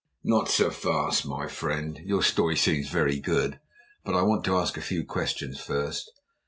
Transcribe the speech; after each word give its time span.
"Not 0.23 0.49
so 0.49 0.71
fast, 0.71 1.27
my 1.27 1.45
friend. 1.45 1.99
Your 2.03 2.23
story 2.23 2.55
seems 2.57 2.89
very 2.89 3.19
good, 3.19 3.59
but 4.03 4.15
I 4.15 4.23
want 4.23 4.43
to 4.45 4.55
ask 4.57 4.75
a 4.75 4.81
few 4.81 5.05
questions 5.05 5.59
first. 5.59 6.09